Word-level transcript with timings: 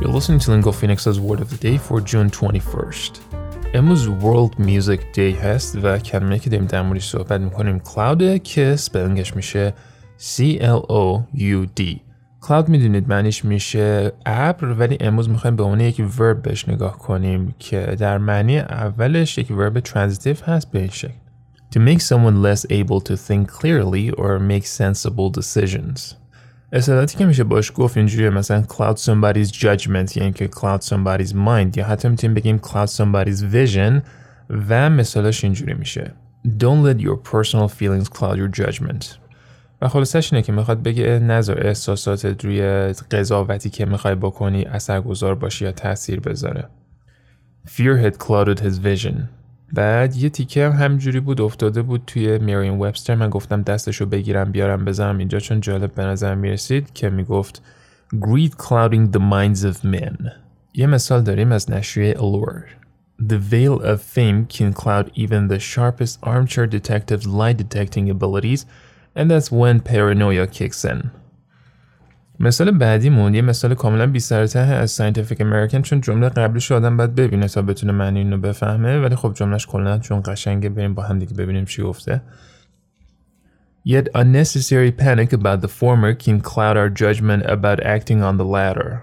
You're 0.00 0.14
listening 0.18 0.40
to 0.40 0.50
Lingo 0.50 0.72
Phoenix's 0.72 1.18
Word 1.20 1.40
of 1.40 1.48
the 1.50 1.56
Day 1.68 1.76
for 1.78 2.00
June 2.00 2.30
21st. 2.30 3.12
امروز 3.74 4.08
World 4.08 4.58
Music 4.58 5.00
Day 5.16 5.44
هست 5.44 5.78
و 5.82 5.98
کلمه 5.98 6.38
که 6.38 6.50
داریم 6.50 6.66
در 6.66 6.82
موردش 6.82 7.08
صحبت 7.08 7.40
میکنیم 7.40 7.78
کلاوده 7.78 8.38
که 8.38 8.76
سپلنگش 8.76 9.36
میشه 9.36 9.74
C-L-O-U-D 10.18 11.82
کلاود 12.40 12.68
میدونید 12.68 13.08
معنیش 13.08 13.44
میشه 13.44 14.12
ابر 14.26 14.66
ولی 14.78 14.96
امروز 15.00 15.28
میخوایم 15.28 15.56
به 15.56 15.62
عنوان 15.62 15.80
یک 15.80 16.02
ورب 16.18 16.42
بهش 16.42 16.68
نگاه 16.68 16.98
کنیم 16.98 17.54
که 17.58 17.96
در 17.98 18.18
معنی 18.18 18.58
اولش 18.58 19.38
یک 19.38 19.50
ورب 19.50 19.80
ترانزیتیو 19.80 20.36
هست 20.44 20.70
به 20.70 20.78
این 20.78 20.90
شکل 20.90 21.14
To 21.74 21.80
make 21.80 22.00
someone 22.00 22.42
less 22.42 22.64
able 22.70 23.00
to 23.08 23.16
think 23.16 23.48
clearly 23.48 24.10
or 24.10 24.38
make 24.38 24.66
sensible 24.66 25.28
decisions 25.30 26.14
اصطلاحاتی 26.73 27.17
که 27.17 27.25
میشه 27.25 27.43
باش 27.43 27.71
گفت 27.75 27.97
اینجوریه 27.97 28.29
مثلا 28.29 28.63
cloud 28.63 28.97
somebody's 28.97 29.51
judgment 29.51 30.17
یعنی 30.17 30.31
که 30.31 30.47
cloud 30.47 30.81
somebody's 30.81 31.33
mind 31.33 31.77
یا 31.77 31.85
حتی 31.85 32.09
می‌تونیم 32.09 32.33
بگیم 32.33 32.57
cloud 32.57 32.89
somebody's 32.89 33.53
vision 33.53 34.01
و 34.69 34.89
مثالش 34.89 35.43
اینجوری 35.43 35.73
میشه. 35.73 36.13
Don't 36.47 36.85
let 36.85 37.01
your 37.01 37.17
personal 37.31 37.67
feelings 37.67 38.09
cloud 38.17 38.37
your 38.37 38.59
judgment. 38.59 39.05
و 39.81 39.87
خلاصش 39.87 40.33
اینه 40.33 40.43
که 40.43 40.51
می‌خواد 40.51 40.83
بگه 40.83 41.19
نظر 41.19 41.67
احساسات 41.67 42.25
روی 42.45 42.61
قضاوتی 43.11 43.69
که 43.69 43.85
می‌خوای 43.85 44.15
بکنی 44.15 44.65
اثرگذار 44.65 45.35
باشی 45.35 45.65
یا 45.65 45.71
تاثیر 45.71 46.19
بذاره. 46.19 46.67
Fear 47.67 48.03
had 48.03 48.17
clouded 48.17 48.59
his 48.59 48.77
vision. 48.85 49.40
بعد 49.73 50.15
یه 50.15 50.29
تیکه 50.29 50.65
هم 50.65 50.71
همجوری 50.71 51.19
بود 51.19 51.41
افتاده 51.41 51.81
بود 51.81 52.03
توی 52.07 52.37
میرین 52.37 52.73
وبستر 52.73 53.15
من 53.15 53.29
گفتم 53.29 53.61
دستشو 53.61 54.05
بگیرم 54.05 54.51
بیارم 54.51 54.85
بزنم 54.85 55.17
اینجا 55.17 55.39
چون 55.39 55.61
جالب 55.61 55.93
به 55.93 56.03
نظر 56.03 56.35
می‌رسید 56.35 56.93
که 56.93 57.09
می‌گفت 57.09 57.61
Greed 58.13 58.51
clouding 58.57 59.11
the 59.13 59.19
minds 59.19 59.63
of 59.63 59.85
men 59.85 60.31
یه 60.73 60.87
مثال 60.87 61.21
داریم 61.21 61.51
از 61.51 61.71
نشریه 61.71 62.13
Allure 62.13 62.63
The 63.29 63.37
veil 63.51 63.79
of 63.83 63.99
fame 64.01 64.47
can 64.47 64.73
cloud 64.73 65.11
even 65.15 65.47
the 65.47 65.59
sharpest 65.59 66.17
armchair 66.23 66.65
detective's 66.65 67.27
lie 67.27 67.53
detecting 67.53 68.09
abilities 68.09 68.65
and 69.15 69.29
that's 69.29 69.51
when 69.51 69.79
paranoia 69.79 70.47
kicks 70.47 70.83
in 70.85 71.20
مثال 72.41 72.71
بعدیمون 72.71 73.33
یه 73.33 73.41
مثال 73.41 73.73
کاملا 73.73 74.07
بی 74.07 74.19
از 74.31 74.91
Scientific 74.91 75.41
American 75.41 75.81
چون 75.81 76.01
جمله 76.01 76.29
قبلش 76.29 76.71
آدم 76.71 76.97
باید 76.97 77.15
ببینه 77.15 77.47
تا 77.47 77.61
بتونه 77.61 77.91
معنی 77.93 78.19
اینو 78.19 78.37
بفهمه 78.37 78.99
ولی 78.99 79.15
خب 79.15 79.33
جملهش 79.33 79.65
کلا 79.65 79.97
چون 79.97 80.21
قشنگه 80.25 80.69
بریم 80.69 80.93
با 80.93 81.03
هم 81.03 81.19
دیگه 81.19 81.33
ببینیم 81.33 81.65
چی 81.65 81.81
گفته 81.81 82.21
Yet 83.87 84.07
unnecessary 84.13 84.91
panic 84.91 85.33
about 85.33 85.61
the 85.61 85.67
former 85.67 86.13
can 86.13 86.39
cloud 86.41 86.77
our 86.77 86.89
judgment 86.89 87.43
about 87.55 87.79
acting 87.83 88.21
on 88.21 88.37
the 88.37 88.45
latter. 88.45 89.01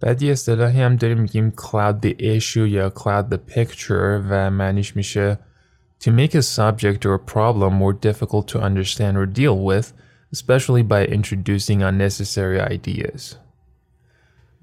بعد 0.00 0.22
یه 0.22 0.32
اصطلاحی 0.32 0.82
هم 0.82 0.96
داریم 0.96 1.18
میگیم 1.18 1.52
cloud 1.56 2.06
the 2.06 2.14
issue 2.20 2.56
یا 2.56 2.90
cloud 2.90 3.34
the 3.34 3.54
picture 3.54 4.24
و 4.28 4.50
معنیش 4.50 4.96
میشه 4.96 5.38
to 6.04 6.08
make 6.08 6.34
a 6.34 6.42
subject 6.42 7.04
or 7.06 7.14
a 7.14 7.32
problem 7.34 7.72
more 7.72 7.92
difficult 7.92 8.48
to 8.48 8.60
understand 8.60 9.16
or 9.16 9.26
deal 9.26 9.58
with 9.70 9.92
especially 10.31 10.83
by 10.83 11.05
introducing 11.05 11.81
unnecessary 11.83 12.59
ideas. 12.59 13.35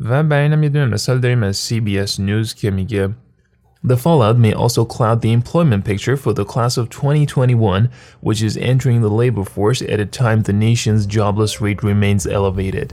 و 0.01 0.23
برای 0.23 0.43
اینم 0.43 0.63
یه 0.63 0.69
دونه 0.69 0.85
مثال 0.85 1.19
داریم 1.19 1.43
از 1.43 1.69
CBS 1.69 2.19
News 2.19 2.55
که 2.55 2.71
میگه 2.71 3.09
The 3.87 3.97
fallout 3.97 4.37
may 4.37 4.53
also 4.53 4.85
cloud 4.85 5.23
the 5.23 5.33
employment 5.33 5.87
picture 5.87 6.17
for 6.17 6.35
the 6.35 6.45
class 6.45 6.77
of 6.77 6.91
2021, 6.91 7.89
which 8.21 8.43
is 8.43 8.59
entering 8.59 9.01
the 9.01 9.09
labor 9.09 9.43
force 9.43 9.81
at 9.81 9.99
a 9.99 10.05
time 10.05 10.43
the 10.43 10.53
nation's 10.53 11.07
jobless 11.07 11.63
rate 11.63 11.83
remains 11.83 12.27
elevated. 12.27 12.93